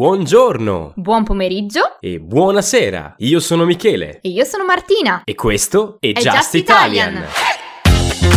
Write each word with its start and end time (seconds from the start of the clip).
Buongiorno 0.00 0.92
Buon 0.94 1.24
pomeriggio 1.24 1.96
e 2.00 2.20
buonasera. 2.20 3.14
Io 3.16 3.40
sono 3.40 3.64
Michele 3.64 4.18
e 4.20 4.28
io 4.28 4.44
sono 4.44 4.66
Martina. 4.66 5.22
e 5.24 5.34
questo 5.34 5.96
è, 6.00 6.08
È 6.08 6.12
Just, 6.12 6.36
Just 6.36 6.54
Italian. 6.56 7.12
Italian. 7.14 8.36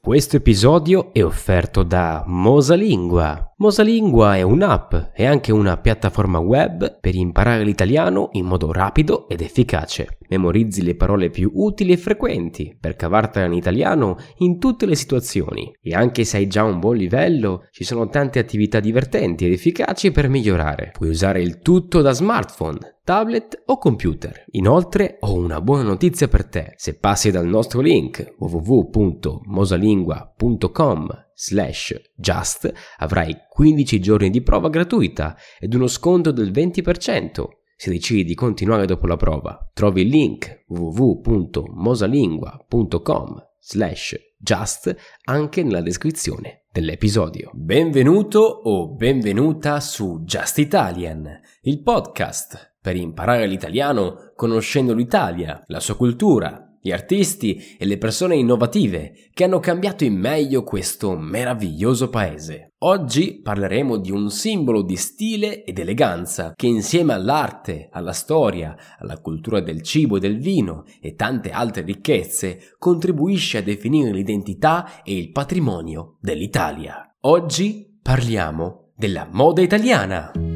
Questo 0.00 0.36
episodio 0.36 1.12
è 1.12 1.22
offerto 1.22 1.84
da 1.84 2.24
Mosalingua. 2.26 3.51
Mosalingua 3.62 4.34
è 4.34 4.42
un'app 4.42 4.92
e 5.14 5.24
anche 5.24 5.52
una 5.52 5.76
piattaforma 5.76 6.40
web 6.40 6.98
per 6.98 7.14
imparare 7.14 7.62
l'italiano 7.62 8.30
in 8.32 8.44
modo 8.44 8.72
rapido 8.72 9.28
ed 9.28 9.40
efficace. 9.40 10.18
Memorizzi 10.30 10.82
le 10.82 10.96
parole 10.96 11.30
più 11.30 11.48
utili 11.54 11.92
e 11.92 11.96
frequenti 11.96 12.76
per 12.76 12.96
cavartela 12.96 13.46
in 13.46 13.52
italiano 13.52 14.16
in 14.38 14.58
tutte 14.58 14.84
le 14.84 14.96
situazioni. 14.96 15.72
E 15.80 15.94
anche 15.94 16.24
se 16.24 16.38
hai 16.38 16.48
già 16.48 16.64
un 16.64 16.80
buon 16.80 16.96
livello, 16.96 17.68
ci 17.70 17.84
sono 17.84 18.08
tante 18.08 18.40
attività 18.40 18.80
divertenti 18.80 19.46
ed 19.46 19.52
efficaci 19.52 20.10
per 20.10 20.28
migliorare. 20.28 20.90
Puoi 20.92 21.10
usare 21.10 21.40
il 21.40 21.60
tutto 21.60 22.00
da 22.00 22.10
smartphone, 22.10 22.98
tablet 23.04 23.62
o 23.66 23.78
computer. 23.78 24.44
Inoltre 24.52 25.18
ho 25.20 25.34
una 25.34 25.60
buona 25.60 25.84
notizia 25.84 26.26
per 26.26 26.46
te. 26.46 26.72
Se 26.74 26.98
passi 26.98 27.30
dal 27.30 27.46
nostro 27.46 27.80
link 27.80 28.34
www.mosalingua.com 28.38 31.22
slash 31.34 31.98
just 32.14 32.72
avrai 32.98 33.36
15 33.48 34.00
giorni 34.00 34.30
di 34.30 34.42
prova 34.42 34.68
gratuita 34.68 35.36
ed 35.58 35.74
uno 35.74 35.86
sconto 35.86 36.30
del 36.30 36.50
20% 36.50 37.60
se 37.82 37.90
decidi 37.90 38.22
di 38.22 38.34
continuare 38.34 38.86
dopo 38.86 39.08
la 39.08 39.16
prova. 39.16 39.68
Trovi 39.74 40.02
il 40.02 40.08
link 40.08 40.66
www.mosalingua.com 40.68 43.48
slash 43.58 44.14
just 44.38 44.94
anche 45.24 45.64
nella 45.64 45.80
descrizione 45.80 46.66
dell'episodio. 46.70 47.50
Benvenuto 47.52 48.38
o 48.40 48.94
benvenuta 48.94 49.80
su 49.80 50.22
Just 50.24 50.58
Italian, 50.58 51.40
il 51.62 51.82
podcast 51.82 52.76
per 52.80 52.94
imparare 52.96 53.46
l'italiano 53.46 54.32
conoscendo 54.34 54.94
l'Italia, 54.94 55.62
la 55.66 55.80
sua 55.80 55.96
cultura, 55.96 56.71
gli 56.82 56.90
artisti 56.90 57.76
e 57.78 57.86
le 57.86 57.96
persone 57.96 58.34
innovative 58.34 59.14
che 59.32 59.44
hanno 59.44 59.60
cambiato 59.60 60.02
in 60.02 60.18
meglio 60.18 60.64
questo 60.64 61.16
meraviglioso 61.16 62.10
paese. 62.10 62.72
Oggi 62.78 63.40
parleremo 63.40 63.98
di 63.98 64.10
un 64.10 64.28
simbolo 64.30 64.82
di 64.82 64.96
stile 64.96 65.62
ed 65.62 65.78
eleganza 65.78 66.54
che 66.56 66.66
insieme 66.66 67.12
all'arte, 67.12 67.88
alla 67.92 68.12
storia, 68.12 68.76
alla 68.98 69.20
cultura 69.20 69.60
del 69.60 69.82
cibo 69.82 70.16
e 70.16 70.20
del 70.20 70.40
vino 70.40 70.84
e 71.00 71.14
tante 71.14 71.52
altre 71.52 71.82
ricchezze 71.82 72.74
contribuisce 72.78 73.58
a 73.58 73.62
definire 73.62 74.10
l'identità 74.10 75.04
e 75.04 75.16
il 75.16 75.30
patrimonio 75.30 76.16
dell'Italia. 76.20 77.14
Oggi 77.20 77.96
parliamo 78.02 78.88
della 78.96 79.28
moda 79.30 79.62
italiana. 79.62 80.51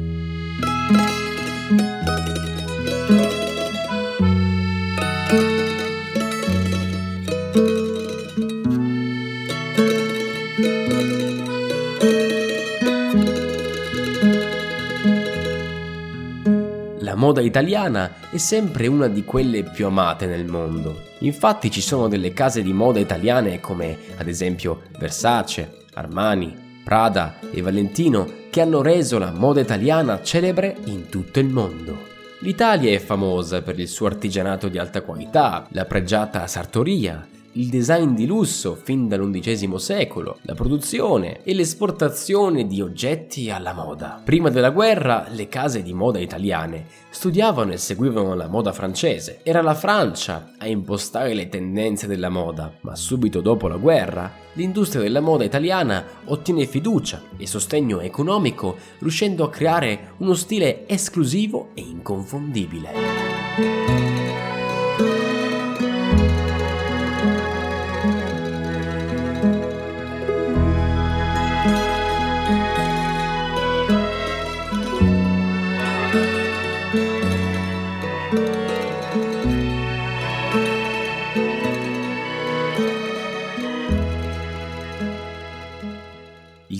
La 17.07 17.15
moda 17.15 17.39
italiana 17.39 18.15
è 18.29 18.35
sempre 18.35 18.87
una 18.87 19.07
di 19.07 19.23
quelle 19.23 19.63
più 19.63 19.85
amate 19.85 20.25
nel 20.25 20.43
mondo. 20.43 21.03
Infatti 21.19 21.71
ci 21.71 21.79
sono 21.79 22.09
delle 22.09 22.33
case 22.33 22.61
di 22.61 22.73
moda 22.73 22.99
italiane 22.99 23.61
come 23.61 23.97
ad 24.17 24.27
esempio 24.27 24.81
Versace, 24.99 25.85
Armani, 25.93 26.81
Prada 26.83 27.39
e 27.49 27.61
Valentino 27.61 28.29
che 28.49 28.59
hanno 28.59 28.81
reso 28.81 29.19
la 29.19 29.31
moda 29.31 29.61
italiana 29.61 30.21
celebre 30.21 30.75
in 30.87 31.07
tutto 31.07 31.39
il 31.39 31.47
mondo. 31.47 31.97
L'Italia 32.39 32.91
è 32.91 32.99
famosa 32.99 33.61
per 33.61 33.79
il 33.79 33.87
suo 33.87 34.07
artigianato 34.07 34.67
di 34.67 34.77
alta 34.77 35.01
qualità, 35.01 35.65
la 35.69 35.85
pregiata 35.85 36.45
sartoria, 36.45 37.25
il 37.57 37.69
design 37.69 38.13
di 38.13 38.27
lusso 38.27 38.75
fin 38.75 39.07
dall'undicesimo 39.07 39.79
secolo, 39.79 40.37
la 40.41 40.53
produzione 40.53 41.41
e 41.43 41.55
l'esportazione 41.55 42.67
di 42.67 42.81
oggetti 42.81 43.49
alla 43.49 43.73
moda. 43.73 44.21
Prima 44.23 44.49
della 44.49 44.69
guerra 44.69 45.25
le 45.29 45.47
case 45.47 45.81
di 45.81 45.91
moda 45.91 46.19
italiane 46.19 46.85
studiavano 47.09 47.73
e 47.73 47.77
seguivano 47.77 48.35
la 48.35 48.47
moda 48.47 48.73
francese. 48.73 49.39
Era 49.41 49.63
la 49.63 49.73
Francia 49.73 50.51
a 50.59 50.67
impostare 50.67 51.33
le 51.33 51.49
tendenze 51.49 52.05
della 52.05 52.29
moda, 52.29 52.71
ma 52.81 52.95
subito 52.95 53.41
dopo 53.41 53.67
la 53.67 53.77
guerra 53.77 54.31
l'industria 54.53 55.01
della 55.01 55.21
moda 55.21 55.43
italiana 55.43 56.05
ottiene 56.25 56.67
fiducia 56.67 57.23
e 57.37 57.47
sostegno 57.47 58.01
economico 58.01 58.77
riuscendo 58.99 59.43
a 59.43 59.49
creare 59.49 60.13
uno 60.17 60.35
stile 60.35 60.87
esclusivo 60.87 61.69
e 61.73 61.81
inconfondibile. 61.81 64.16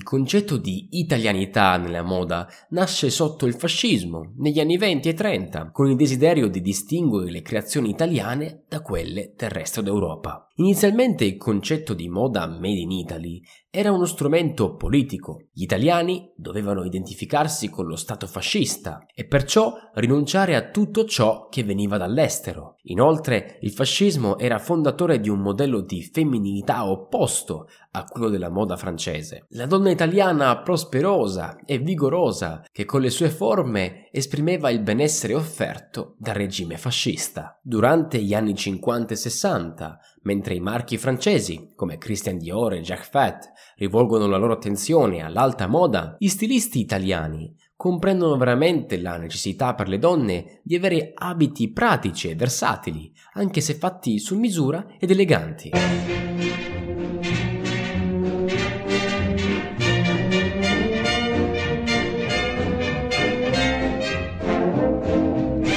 Concetto 0.07 0.56
di 0.56 0.88
italianità 0.91 1.75
nella 1.75 2.01
moda 2.01 2.47
nasce 2.69 3.09
sotto 3.09 3.45
il 3.45 3.56
fascismo 3.56 4.31
negli 4.38 4.62
anni 4.62 4.78
20 4.78 5.09
e 5.09 5.13
30, 5.13 5.72
con 5.72 5.90
il 5.90 5.97
desiderio 5.97 6.47
di 6.47 6.62
distinguere 6.62 7.29
le 7.29 7.41
creazioni 7.41 7.90
italiane 7.90 8.63
da 8.69 8.79
quelle 8.79 9.34
del 9.35 9.50
resto 9.50 9.81
d'Europa. 9.81 10.47
Inizialmente 10.59 11.23
il 11.23 11.38
concetto 11.38 11.94
di 11.94 12.09
moda 12.09 12.47
made 12.47 12.79
in 12.79 12.90
Italy 12.90 13.41
era 13.69 13.91
uno 13.91 14.06
strumento 14.06 14.75
politico. 14.75 15.50
Gli 15.53 15.62
italiani 15.62 16.31
dovevano 16.35 16.84
identificarsi 16.84 17.69
con 17.69 17.85
lo 17.85 17.95
Stato 17.95 18.25
fascista 18.25 19.06
e 19.13 19.28
perciò 19.28 19.75
rinunciare 19.94 20.56
a 20.56 20.72
tutto 20.72 21.06
ciò 21.06 21.47
che 21.47 21.63
veniva 21.63 21.97
dall'estero. 21.97 22.78
Inoltre 22.85 23.59
il 23.62 23.72
fascismo 23.72 24.40
era 24.40 24.57
fondatore 24.57 25.19
di 25.19 25.29
un 25.29 25.41
modello 25.41 25.81
di 25.81 26.01
femminilità 26.01 26.89
opposto 26.89 27.68
a 27.91 28.03
quello 28.06 28.29
della 28.29 28.50
moda 28.50 28.78
francese. 28.78 29.45
La 29.50 29.68
donna 29.68 29.91
italiana 29.91 30.57
prosperosa 30.62 31.57
e 31.66 31.78
vigorosa 31.78 32.63
che 32.72 32.85
con 32.85 33.01
le 33.01 33.12
sue 33.12 33.29
forme 33.29 34.09
esprimeva 34.12 34.72
il 34.72 34.81
benessere 34.81 35.35
offerto 35.35 36.16
dal 36.18 36.34
regime 36.34 36.78
fascista. 36.78 37.59
Durante 37.62 38.19
gli 38.24 38.34
anni 38.34 38.56
50 38.56 39.13
e 39.13 39.18
60, 39.18 40.00
mentre 40.27 40.55
i 40.55 40.59
marchi 40.59 40.97
francesi 40.97 41.71
come 41.73 41.97
Christian 41.97 42.38
Dior 42.38 42.73
e 42.73 42.81
Jacques 42.81 43.07
Fat 43.07 43.49
rivolgono 43.77 44.27
la 44.27 44.35
loro 44.35 44.51
attenzione 44.51 45.23
all'alta 45.23 45.67
moda, 45.67 46.17
gli 46.19 46.27
stilisti 46.27 46.81
italiani 46.81 47.55
comprendono 47.77 48.35
veramente 48.35 48.99
la 48.99 49.17
necessità 49.17 49.73
per 49.73 49.88
le 49.88 49.99
donne 49.99 50.59
di 50.63 50.75
avere 50.75 51.11
abiti 51.13 51.71
pratici 51.71 52.27
e 52.29 52.35
versatili, 52.35 53.13
anche 53.33 53.61
se 53.61 53.75
fatti 53.75 54.19
su 54.19 54.38
misura 54.38 54.85
ed 54.99 55.11
eleganti. 55.11 55.71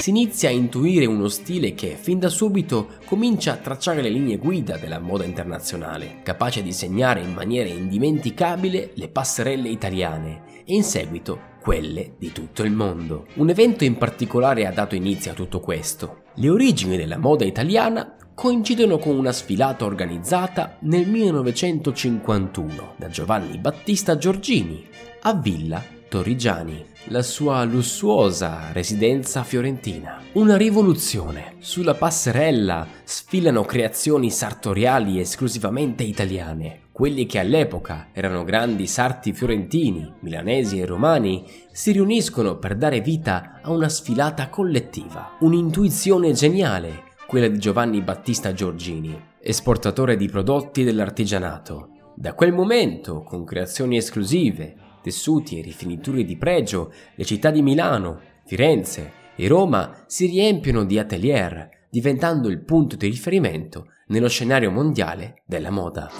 Si 0.00 0.08
inizia 0.08 0.48
a 0.48 0.52
intuire 0.52 1.04
uno 1.04 1.28
stile 1.28 1.74
che 1.74 1.94
fin 2.00 2.18
da 2.18 2.30
subito 2.30 2.92
comincia 3.04 3.52
a 3.52 3.56
tracciare 3.56 4.00
le 4.00 4.08
linee 4.08 4.38
guida 4.38 4.78
della 4.78 4.98
moda 4.98 5.24
internazionale, 5.24 6.20
capace 6.22 6.62
di 6.62 6.72
segnare 6.72 7.20
in 7.20 7.34
maniera 7.34 7.68
indimenticabile 7.68 8.92
le 8.94 9.08
passerelle 9.08 9.68
italiane 9.68 10.62
e 10.64 10.72
in 10.72 10.84
seguito 10.84 11.38
quelle 11.60 12.14
di 12.16 12.32
tutto 12.32 12.62
il 12.62 12.72
mondo. 12.72 13.26
Un 13.34 13.50
evento 13.50 13.84
in 13.84 13.98
particolare 13.98 14.66
ha 14.66 14.72
dato 14.72 14.94
inizio 14.94 15.32
a 15.32 15.34
tutto 15.34 15.60
questo. 15.60 16.22
Le 16.36 16.48
origini 16.48 16.96
della 16.96 17.18
moda 17.18 17.44
italiana 17.44 18.16
coincidono 18.34 18.96
con 18.96 19.18
una 19.18 19.32
sfilata 19.32 19.84
organizzata 19.84 20.78
nel 20.80 21.06
1951 21.06 22.94
da 22.96 23.08
Giovanni 23.08 23.58
Battista 23.58 24.16
Giorgini 24.16 24.82
a 25.20 25.34
Villa 25.34 25.98
Torrigiani, 26.10 26.84
la 27.04 27.22
sua 27.22 27.62
lussuosa 27.62 28.72
residenza 28.72 29.44
fiorentina. 29.44 30.20
Una 30.32 30.56
rivoluzione. 30.56 31.54
Sulla 31.60 31.94
passerella 31.94 32.84
sfilano 33.04 33.62
creazioni 33.62 34.28
sartoriali 34.28 35.20
esclusivamente 35.20 36.02
italiane. 36.02 36.88
Quelli 36.90 37.26
che 37.26 37.38
all'epoca 37.38 38.08
erano 38.12 38.42
grandi 38.42 38.88
sarti 38.88 39.32
fiorentini, 39.32 40.12
milanesi 40.22 40.80
e 40.80 40.84
romani 40.84 41.44
si 41.70 41.92
riuniscono 41.92 42.58
per 42.58 42.74
dare 42.74 43.00
vita 43.00 43.60
a 43.62 43.70
una 43.70 43.88
sfilata 43.88 44.48
collettiva. 44.48 45.36
Un'intuizione 45.38 46.32
geniale, 46.32 47.04
quella 47.28 47.46
di 47.46 47.58
Giovanni 47.58 48.02
Battista 48.02 48.52
Giorgini, 48.52 49.16
esportatore 49.40 50.16
di 50.16 50.28
prodotti 50.28 50.82
dell'artigianato 50.82 51.90
Da 52.16 52.34
quel 52.34 52.52
momento, 52.52 53.22
con 53.22 53.44
creazioni 53.44 53.96
esclusive, 53.96 54.88
tessuti 55.02 55.58
e 55.58 55.62
rifiniture 55.62 56.24
di 56.24 56.36
pregio, 56.36 56.92
le 57.14 57.24
città 57.24 57.50
di 57.50 57.62
Milano, 57.62 58.20
Firenze 58.44 59.12
e 59.36 59.48
Roma 59.48 60.04
si 60.06 60.26
riempiono 60.26 60.84
di 60.84 60.98
atelier, 60.98 61.68
diventando 61.88 62.48
il 62.48 62.60
punto 62.60 62.96
di 62.96 63.06
riferimento 63.06 63.86
nello 64.08 64.28
scenario 64.28 64.70
mondiale 64.70 65.42
della 65.46 65.70
moda. 65.70 66.10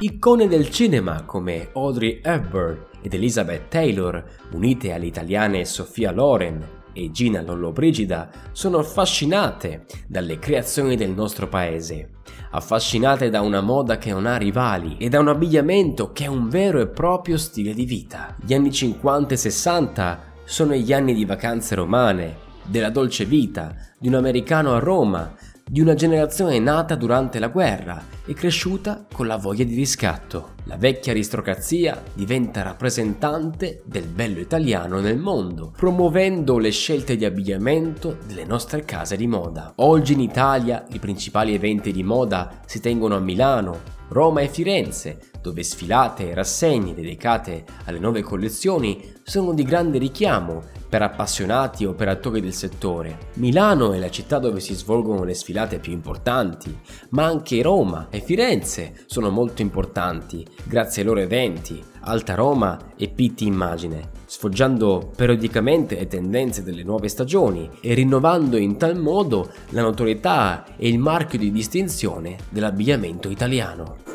Icone 0.00 0.48
del 0.48 0.70
cinema 0.70 1.24
come 1.24 1.68
Audrey 1.74 2.20
Hepburn 2.22 2.86
ed 3.02 3.14
Elizabeth 3.14 3.68
Taylor, 3.68 4.24
unite 4.52 4.92
alle 4.92 5.06
italiane 5.06 5.64
Sofia 5.64 6.10
Loren 6.10 6.78
e 6.92 7.10
Gina 7.10 7.42
Lollobrigida, 7.42 8.30
sono 8.52 8.78
affascinate 8.78 9.86
dalle 10.06 10.38
creazioni 10.38 10.96
del 10.96 11.10
nostro 11.10 11.48
paese, 11.48 12.10
affascinate 12.50 13.30
da 13.30 13.40
una 13.40 13.60
moda 13.60 13.98
che 13.98 14.10
non 14.10 14.26
ha 14.26 14.36
rivali 14.36 14.96
e 14.98 15.08
da 15.08 15.20
un 15.20 15.28
abbigliamento 15.28 16.12
che 16.12 16.24
è 16.24 16.28
un 16.28 16.48
vero 16.48 16.80
e 16.80 16.88
proprio 16.88 17.36
stile 17.36 17.74
di 17.74 17.84
vita. 17.84 18.36
Gli 18.40 18.54
anni 18.54 18.72
50 18.72 19.34
e 19.34 19.36
60 19.36 20.20
sono 20.44 20.74
gli 20.74 20.92
anni 20.92 21.14
di 21.14 21.24
vacanze 21.24 21.74
romane, 21.74 22.48
della 22.64 22.90
dolce 22.90 23.24
vita, 23.24 23.74
di 23.98 24.08
un 24.08 24.14
americano 24.14 24.74
a 24.74 24.78
Roma, 24.78 25.34
di 25.64 25.80
una 25.80 25.94
generazione 25.94 26.58
nata 26.58 26.94
durante 26.94 27.38
la 27.38 27.48
guerra 27.48 28.18
e 28.30 28.34
cresciuta 28.34 29.06
con 29.12 29.26
la 29.26 29.36
voglia 29.36 29.64
di 29.64 29.74
riscatto. 29.74 30.50
La 30.64 30.76
vecchia 30.76 31.10
aristocrazia 31.10 32.00
diventa 32.14 32.62
rappresentante 32.62 33.82
del 33.84 34.06
bello 34.06 34.38
italiano 34.38 35.00
nel 35.00 35.18
mondo, 35.18 35.72
promuovendo 35.76 36.56
le 36.58 36.70
scelte 36.70 37.16
di 37.16 37.24
abbigliamento 37.24 38.18
delle 38.28 38.44
nostre 38.44 38.84
case 38.84 39.16
di 39.16 39.26
moda. 39.26 39.72
Oggi 39.76 40.12
in 40.12 40.20
Italia 40.20 40.86
i 40.92 41.00
principali 41.00 41.54
eventi 41.54 41.90
di 41.90 42.04
moda 42.04 42.60
si 42.66 42.78
tengono 42.78 43.16
a 43.16 43.20
Milano, 43.20 43.98
Roma 44.10 44.42
e 44.42 44.48
Firenze, 44.48 45.18
dove 45.42 45.64
sfilate 45.64 46.30
e 46.30 46.34
rassegne 46.34 46.94
dedicate 46.94 47.64
alle 47.86 47.98
nuove 47.98 48.22
collezioni 48.22 49.12
sono 49.24 49.52
di 49.54 49.64
grande 49.64 49.98
richiamo 49.98 50.62
per 50.88 51.02
appassionati 51.02 51.84
e 51.84 51.86
operatori 51.86 52.40
del 52.40 52.52
settore. 52.52 53.28
Milano 53.34 53.92
è 53.92 53.98
la 53.98 54.10
città 54.10 54.40
dove 54.40 54.58
si 54.58 54.74
svolgono 54.74 55.22
le 55.22 55.34
sfilate 55.34 55.78
più 55.78 55.92
importanti, 55.92 56.76
ma 57.10 57.24
anche 57.26 57.62
Roma 57.62 58.08
e 58.10 58.19
Firenze 58.20 58.92
sono 59.06 59.30
molto 59.30 59.62
importanti 59.62 60.46
grazie 60.64 61.02
ai 61.02 61.08
loro 61.08 61.20
eventi, 61.20 61.82
Alta 62.00 62.34
Roma 62.34 62.78
e 62.96 63.08
Pitti 63.08 63.46
Immagine, 63.46 64.10
sfoggiando 64.26 65.10
periodicamente 65.14 65.96
le 65.96 66.06
tendenze 66.06 66.62
delle 66.62 66.82
nuove 66.82 67.08
stagioni 67.08 67.68
e 67.80 67.94
rinnovando 67.94 68.56
in 68.56 68.76
tal 68.76 68.98
modo 68.98 69.50
la 69.70 69.82
notorietà 69.82 70.64
e 70.76 70.88
il 70.88 70.98
marchio 70.98 71.38
di 71.38 71.50
distinzione 71.50 72.36
dell'abbigliamento 72.48 73.28
italiano. 73.28 74.09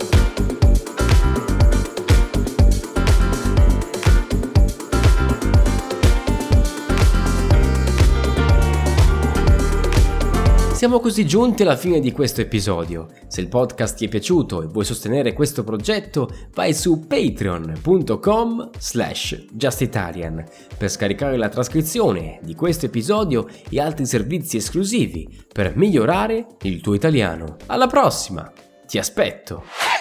Siamo 10.76 11.00
così 11.00 11.26
giunti 11.26 11.62
alla 11.62 11.78
fine 11.78 12.02
di 12.02 12.12
questo 12.12 12.42
episodio. 12.42 13.08
Se 13.28 13.40
il 13.40 13.48
podcast 13.48 13.96
ti 13.96 14.06
è 14.06 14.10
piaciuto 14.10 14.62
e 14.62 14.68
vuoi 14.68 14.84
sostenere 14.84 15.32
questo 15.32 15.64
progetto, 15.64 16.30
vai 16.54 16.74
su 16.74 17.08
patreon.com 17.08 18.72
slash 18.78 19.46
justitarian 19.54 20.44
per 20.78 20.90
scaricare 20.90 21.38
la 21.38 21.48
trascrizione 21.48 22.40
di 22.44 22.56
questo 22.56 22.88
episodio 22.88 23.48
e 23.70 23.80
altri 23.80 24.06
servizi 24.06 24.58
esclusivi 24.58 25.46
per 25.52 25.78
migliorare 25.78 26.46
il 26.64 26.82
tuo 26.82 26.94
italiano. 26.94 27.56
Alla 27.68 27.88
prossima! 27.88 28.52
Ti 28.86 28.98
aspetto! 28.98 29.95